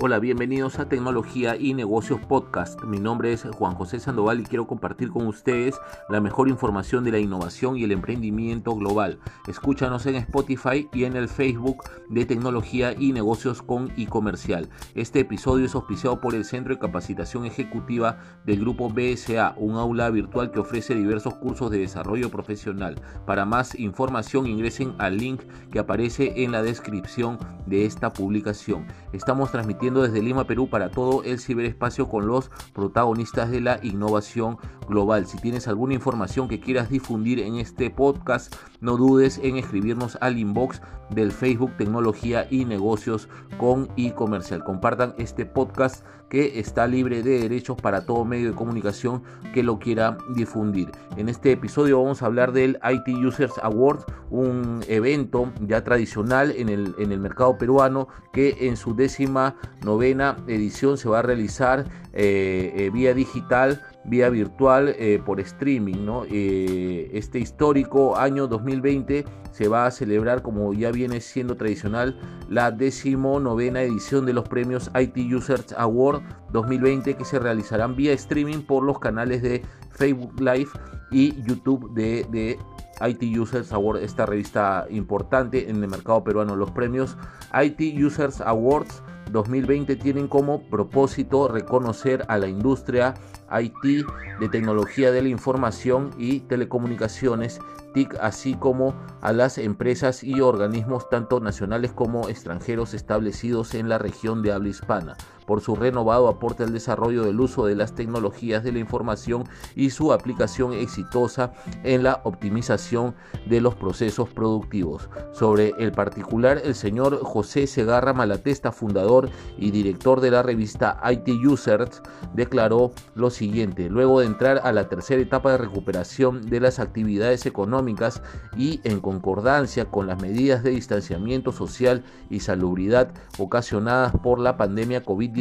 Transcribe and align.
Hola, 0.00 0.20
bienvenidos 0.20 0.78
a 0.78 0.88
Tecnología 0.88 1.56
y 1.56 1.74
Negocios 1.74 2.20
Podcast. 2.20 2.80
Mi 2.84 3.00
nombre 3.00 3.32
es 3.32 3.42
Juan 3.42 3.74
José 3.74 3.98
Sandoval 3.98 4.38
y 4.38 4.44
quiero 4.44 4.68
compartir 4.68 5.10
con 5.10 5.26
ustedes 5.26 5.74
la 6.08 6.20
mejor 6.20 6.46
información 6.46 7.02
de 7.02 7.10
la 7.10 7.18
innovación 7.18 7.76
y 7.76 7.82
el 7.82 7.90
emprendimiento 7.90 8.76
global. 8.76 9.18
Escúchanos 9.48 10.06
en 10.06 10.14
Spotify 10.14 10.88
y 10.92 11.02
en 11.02 11.16
el 11.16 11.28
Facebook 11.28 11.82
de 12.10 12.24
Tecnología 12.26 12.94
y 12.96 13.12
Negocios 13.12 13.60
con 13.60 13.90
y 13.96 14.06
Comercial. 14.06 14.68
Este 14.94 15.18
episodio 15.18 15.66
es 15.66 15.74
auspiciado 15.74 16.20
por 16.20 16.36
el 16.36 16.44
Centro 16.44 16.72
de 16.72 16.80
Capacitación 16.80 17.44
Ejecutiva 17.44 18.20
del 18.46 18.60
Grupo 18.60 18.90
BSA, 18.90 19.54
un 19.56 19.78
aula 19.78 20.10
virtual 20.10 20.52
que 20.52 20.60
ofrece 20.60 20.94
diversos 20.94 21.34
cursos 21.34 21.72
de 21.72 21.78
desarrollo 21.78 22.30
profesional. 22.30 23.02
Para 23.26 23.44
más 23.44 23.74
información 23.76 24.46
ingresen 24.46 24.94
al 24.98 25.16
link 25.16 25.40
que 25.72 25.80
aparece 25.80 26.44
en 26.44 26.52
la 26.52 26.62
descripción 26.62 27.36
de 27.66 27.84
esta 27.84 28.12
publicación. 28.12 28.86
Estamos 29.12 29.50
transmitiendo 29.50 29.87
desde 29.94 30.22
Lima, 30.22 30.46
Perú, 30.46 30.68
para 30.68 30.90
todo 30.90 31.22
el 31.24 31.38
ciberespacio 31.38 32.08
con 32.08 32.26
los 32.26 32.50
protagonistas 32.74 33.50
de 33.50 33.60
la 33.60 33.80
innovación 33.82 34.58
global. 34.88 35.26
Si 35.26 35.38
tienes 35.38 35.68
alguna 35.68 35.94
información 35.94 36.48
que 36.48 36.60
quieras 36.60 36.90
difundir 36.90 37.40
en 37.40 37.56
este 37.56 37.90
podcast, 37.90 38.54
no 38.80 38.96
dudes 38.96 39.40
en 39.42 39.56
escribirnos 39.56 40.18
al 40.20 40.38
inbox 40.38 40.80
del 41.10 41.32
Facebook 41.32 41.72
Tecnología 41.76 42.46
y 42.50 42.64
Negocios 42.64 43.28
con 43.58 43.88
y 43.96 44.10
Comercial. 44.10 44.62
Compartan 44.64 45.14
este 45.18 45.46
podcast 45.46 46.04
que 46.28 46.58
está 46.60 46.86
libre 46.86 47.22
de 47.22 47.40
derechos 47.40 47.76
para 47.80 48.04
todo 48.04 48.24
medio 48.24 48.50
de 48.50 48.56
comunicación 48.56 49.22
que 49.54 49.62
lo 49.62 49.78
quiera 49.78 50.18
difundir. 50.34 50.90
En 51.16 51.28
este 51.28 51.52
episodio 51.52 52.02
vamos 52.02 52.22
a 52.22 52.26
hablar 52.26 52.52
del 52.52 52.78
IT 52.84 53.08
Users 53.24 53.54
Awards, 53.62 54.04
un 54.30 54.84
evento 54.88 55.52
ya 55.66 55.82
tradicional 55.84 56.52
en 56.56 56.68
el, 56.68 56.94
en 56.98 57.12
el 57.12 57.20
mercado 57.20 57.56
peruano 57.58 58.08
que 58.32 58.56
en 58.60 58.76
su 58.76 58.94
décima 58.94 59.56
novena 59.84 60.36
edición 60.46 60.98
se 60.98 61.08
va 61.08 61.20
a 61.20 61.22
realizar 61.22 61.86
eh, 62.12 62.72
eh, 62.74 62.90
vía 62.90 63.14
digital, 63.14 63.80
vía 64.04 64.28
virtual, 64.28 64.94
eh, 64.98 65.20
por 65.24 65.40
streaming. 65.40 66.04
¿no? 66.04 66.24
este 66.24 67.38
histórico 67.38 68.16
año 68.16 68.46
2020 68.46 69.24
se 69.52 69.68
va 69.68 69.86
a 69.86 69.90
celebrar, 69.90 70.42
como 70.42 70.72
ya 70.72 70.90
viene 70.90 71.20
siendo 71.20 71.56
tradicional, 71.56 72.18
la 72.48 72.70
decimonovena 72.70 73.82
edición 73.82 74.26
de 74.26 74.32
los 74.32 74.48
premios 74.48 74.90
IT 74.98 75.16
Users 75.32 75.72
Award 75.76 76.22
2020 76.52 77.14
que 77.14 77.24
se 77.24 77.38
realizarán 77.38 77.96
vía 77.96 78.12
streaming 78.12 78.62
por 78.62 78.82
los 78.82 78.98
canales 78.98 79.42
de 79.42 79.62
Facebook 79.90 80.40
Live 80.40 80.70
y 81.10 81.40
YouTube 81.42 81.92
de, 81.94 82.26
de 82.30 82.58
IT 83.06 83.22
Users 83.38 83.72
Award, 83.72 84.02
esta 84.02 84.26
revista 84.26 84.86
importante 84.90 85.70
en 85.70 85.82
el 85.82 85.88
mercado 85.88 86.24
peruano. 86.24 86.56
Los 86.56 86.70
premios 86.70 87.16
IT 87.52 87.80
Users 88.02 88.40
Awards 88.40 89.02
2020 89.32 89.96
tienen 89.96 90.28
como 90.28 90.62
propósito 90.68 91.48
reconocer 91.48 92.24
a 92.28 92.38
la 92.38 92.48
industria 92.48 93.14
IT 93.50 94.06
de 94.40 94.48
tecnología 94.48 95.12
de 95.12 95.22
la 95.22 95.28
información 95.28 96.10
y 96.18 96.40
telecomunicaciones 96.40 97.60
TIC, 97.94 98.16
así 98.20 98.54
como 98.54 98.94
a 99.20 99.32
las 99.32 99.58
empresas 99.58 100.22
y 100.22 100.40
organismos 100.40 101.08
tanto 101.08 101.40
nacionales 101.40 101.92
como 101.92 102.28
extranjeros 102.28 102.94
establecidos 102.94 103.74
en 103.74 103.88
la 103.88 103.98
región 103.98 104.42
de 104.42 104.52
habla 104.52 104.68
hispana 104.68 105.16
por 105.48 105.62
su 105.62 105.74
renovado 105.74 106.28
aporte 106.28 106.62
al 106.62 106.74
desarrollo 106.74 107.24
del 107.24 107.40
uso 107.40 107.64
de 107.64 107.74
las 107.74 107.94
tecnologías 107.94 108.62
de 108.62 108.70
la 108.70 108.80
información 108.80 109.44
y 109.74 109.88
su 109.88 110.12
aplicación 110.12 110.74
exitosa 110.74 111.54
en 111.84 112.02
la 112.02 112.20
optimización 112.24 113.14
de 113.46 113.62
los 113.62 113.74
procesos 113.74 114.28
productivos. 114.28 115.08
Sobre 115.32 115.72
el 115.78 115.92
particular, 115.92 116.60
el 116.62 116.74
señor 116.74 117.18
José 117.24 117.66
Segarra 117.66 118.12
Malatesta, 118.12 118.72
fundador 118.72 119.30
y 119.56 119.70
director 119.70 120.20
de 120.20 120.32
la 120.32 120.42
revista 120.42 121.00
IT 121.10 121.28
Users, 121.46 122.02
declaró 122.34 122.92
lo 123.14 123.30
siguiente, 123.30 123.88
luego 123.88 124.20
de 124.20 124.26
entrar 124.26 124.60
a 124.64 124.72
la 124.72 124.90
tercera 124.90 125.22
etapa 125.22 125.52
de 125.52 125.58
recuperación 125.58 126.42
de 126.42 126.60
las 126.60 126.78
actividades 126.78 127.46
económicas 127.46 128.22
y 128.54 128.82
en 128.84 129.00
concordancia 129.00 129.86
con 129.86 130.06
las 130.06 130.20
medidas 130.20 130.62
de 130.62 130.70
distanciamiento 130.70 131.52
social 131.52 132.04
y 132.28 132.40
salubridad 132.40 133.12
ocasionadas 133.38 134.12
por 134.22 134.40
la 134.40 134.58
pandemia 134.58 135.02
COVID-19, 135.02 135.37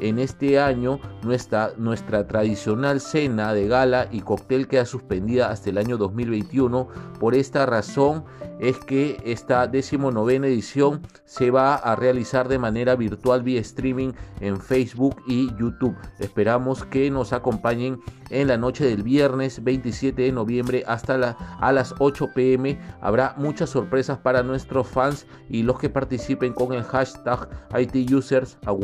en 0.00 0.18
este 0.18 0.60
año 0.60 1.00
nuestra, 1.22 2.26
tradicional 2.26 3.00
cena 3.00 3.54
de 3.54 3.66
gala 3.66 4.08
y 4.10 4.20
cóctel 4.20 4.68
queda 4.68 4.84
suspendida 4.84 5.50
hasta 5.50 5.70
el 5.70 5.78
año 5.78 5.96
2021. 5.96 6.88
Por 7.18 7.34
esta 7.34 7.64
razón 7.64 8.24
es 8.60 8.78
que 8.78 9.18
esta 9.24 9.66
decimonovena 9.66 10.46
edición 10.48 11.00
se 11.24 11.50
va 11.50 11.76
a 11.76 11.96
realizar 11.96 12.48
de 12.48 12.58
manera 12.58 12.94
virtual 12.94 13.42
vía 13.42 13.60
streaming 13.60 14.12
en 14.40 14.60
Facebook 14.60 15.16
y 15.26 15.48
YouTube. 15.56 15.96
Esperamos 16.18 16.84
que 16.84 17.10
nos 17.10 17.32
acompañen 17.32 18.00
en 18.28 18.48
la 18.48 18.56
noche 18.56 18.84
del 18.84 19.02
viernes 19.02 19.64
27 19.64 20.22
de 20.22 20.32
noviembre 20.32 20.84
hasta 20.86 21.36
a 21.58 21.72
las 21.72 21.94
8 21.98 22.28
pm. 22.34 22.78
Habrá 23.00 23.34
muchas 23.38 23.70
sorpresas 23.70 24.18
para 24.18 24.42
nuestros 24.42 24.86
fans 24.86 25.26
y 25.48 25.62
los 25.62 25.78
que 25.78 25.88
participen 25.88 26.52
con 26.52 26.72
el 26.72 26.84
hashtag 26.84 27.48
IT 27.78 28.08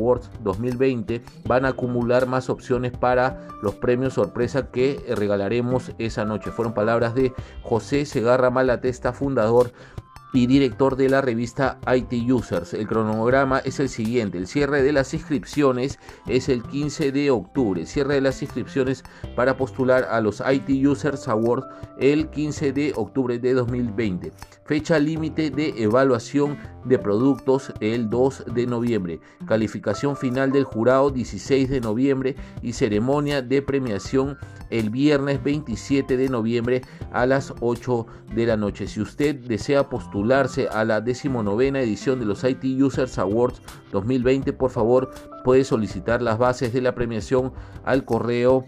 Awards 0.07 0.31
2020 0.43 1.23
van 1.47 1.65
a 1.65 1.69
acumular 1.69 2.27
más 2.27 2.49
opciones 2.49 2.93
para 2.93 3.49
los 3.63 3.75
premios 3.75 4.15
sorpresa 4.15 4.71
que 4.71 5.03
regalaremos 5.17 5.93
esa 5.99 6.25
noche. 6.25 6.53
Fueron 6.53 6.75
palabras 6.75 7.15
de 7.15 7.33
José 7.63 8.07
Segarra 8.07 8.51
Malatesta, 8.51 9.13
fundador 9.13 9.73
y 10.33 10.47
director 10.47 10.97
de 10.97 11.09
la 11.09 11.23
revista 11.23 11.79
IT 11.87 12.13
Users. 12.31 12.75
El 12.75 12.87
cronograma 12.87 13.61
es 13.61 13.81
el 13.81 13.89
siguiente. 13.89 14.39
El 14.39 14.47
cierre 14.47 14.83
de 14.83 14.93
las 14.93 15.15
inscripciones 15.15 15.99
es 16.27 16.49
el 16.49 16.63
15 16.63 17.11
de 17.11 17.31
octubre. 17.31 17.87
Cierre 17.87 18.15
de 18.15 18.21
las 18.21 18.43
inscripciones 18.43 19.03
para 19.35 19.57
postular 19.57 20.05
a 20.05 20.21
los 20.21 20.41
IT 20.41 20.87
Users 20.87 21.27
Awards 21.29 21.67
el 21.99 22.29
15 22.29 22.73
de 22.73 22.93
octubre 22.97 23.39
de 23.39 23.55
2020. 23.55 24.33
Fecha 24.67 24.99
límite 24.99 25.51
de 25.51 25.83
evaluación 25.83 26.59
de 26.87 26.99
productos 26.99 27.73
el 27.81 28.11
2 28.11 28.45
de 28.55 28.67
noviembre. 28.67 29.21
Calificación 29.47 30.17
final 30.17 30.53
del 30.53 30.65
jurado 30.65 31.11
16 31.11 31.69
de 31.69 31.81
noviembre 31.81 32.37
y 32.63 32.73
ceremonia 32.73 33.43
de 33.43 33.61
premiación 33.63 34.39
el 34.71 34.91
viernes 34.91 35.43
27 35.43 36.17
de 36.17 36.29
noviembre 36.29 36.83
a 37.13 37.27
las 37.27 37.53
8 37.61 38.07
de 38.35 38.47
la 38.47 38.57
noche. 38.57 38.87
Si 38.87 39.01
usted 39.01 39.35
desea 39.37 39.89
postularse 39.89 40.69
a 40.69 40.85
la 40.85 41.01
decimonovena 41.01 41.81
edición 41.81 42.21
de 42.21 42.27
los 42.27 42.45
IT 42.45 42.63
Users 42.81 43.19
Awards 43.19 43.61
2020, 43.93 44.53
por 44.53 44.71
favor 44.71 45.11
puede 45.45 45.65
solicitar 45.65 46.23
las 46.23 46.39
bases 46.39 46.73
de 46.73 46.81
la 46.81 46.95
premiación 46.95 47.53
al 47.85 48.05
correo 48.05 48.65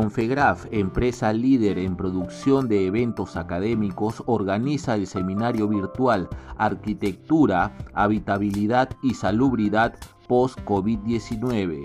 Confegraf, 0.00 0.64
empresa 0.70 1.30
líder 1.30 1.78
en 1.78 1.94
producción 1.94 2.68
de 2.68 2.86
eventos 2.86 3.36
académicos, 3.36 4.22
organiza 4.24 4.94
el 4.94 5.06
seminario 5.06 5.68
virtual 5.68 6.26
Arquitectura, 6.56 7.76
Habitabilidad 7.92 8.88
y 9.02 9.12
Salubridad 9.12 9.94
post-COVID-19, 10.26 11.84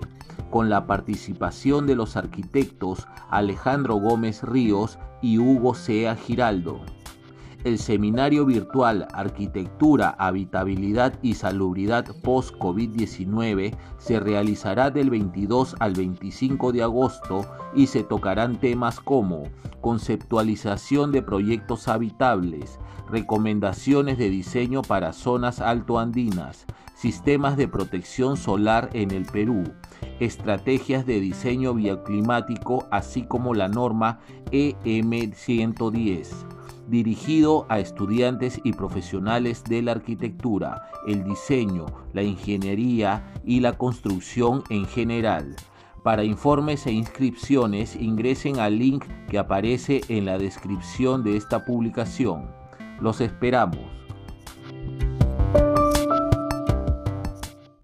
con 0.49 0.69
la 0.69 0.87
participación 0.87 1.87
de 1.87 1.95
los 1.95 2.15
arquitectos 2.15 3.05
Alejandro 3.29 3.95
Gómez 3.95 4.43
Ríos 4.43 4.97
y 5.21 5.37
Hugo 5.39 5.75
Sea 5.75 6.15
Giraldo. 6.15 6.85
El 7.65 7.79
seminario 7.79 8.45
virtual 8.45 9.07
Arquitectura, 9.11 10.15
Habitabilidad 10.19 11.17
y 11.23 11.33
Salubridad 11.33 12.05
post-COVID-19 12.21 13.75
se 13.97 14.19
realizará 14.19 14.91
del 14.91 15.09
22 15.09 15.75
al 15.79 15.95
25 15.95 16.71
de 16.73 16.83
agosto 16.83 17.43
y 17.73 17.87
se 17.87 18.03
tocarán 18.03 18.59
temas 18.59 18.99
como 18.99 19.49
conceptualización 19.81 21.11
de 21.11 21.23
proyectos 21.23 21.87
habitables, 21.87 22.77
recomendaciones 23.09 24.19
de 24.19 24.29
diseño 24.29 24.83
para 24.83 25.11
zonas 25.11 25.59
altoandinas, 25.59 26.67
sistemas 26.95 27.57
de 27.57 27.67
protección 27.67 28.37
solar 28.37 28.91
en 28.93 29.09
el 29.09 29.25
Perú, 29.25 29.63
estrategias 30.19 31.07
de 31.07 31.19
diseño 31.19 31.73
bioclimático, 31.73 32.85
así 32.91 33.23
como 33.23 33.55
la 33.55 33.69
norma 33.69 34.19
EM 34.51 35.33
110 35.33 36.45
dirigido 36.87 37.65
a 37.69 37.79
estudiantes 37.79 38.59
y 38.63 38.73
profesionales 38.73 39.63
de 39.63 39.81
la 39.81 39.93
arquitectura, 39.93 40.89
el 41.07 41.23
diseño, 41.23 41.85
la 42.13 42.23
ingeniería 42.23 43.33
y 43.43 43.59
la 43.59 43.73
construcción 43.73 44.63
en 44.69 44.85
general. 44.85 45.55
Para 46.03 46.23
informes 46.23 46.85
e 46.85 46.91
inscripciones 46.91 47.95
ingresen 47.95 48.59
al 48.59 48.77
link 48.77 49.05
que 49.27 49.39
aparece 49.39 50.01
en 50.07 50.25
la 50.25 50.37
descripción 50.37 51.23
de 51.23 51.35
esta 51.35 51.65
publicación. 51.65 52.47
Los 53.01 53.21
esperamos. 53.21 54.04